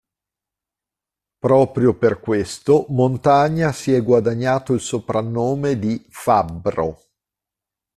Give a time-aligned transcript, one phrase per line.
[1.37, 6.97] Proprio per questo Montagna si è guadagnato il soprannome di “fabbro”.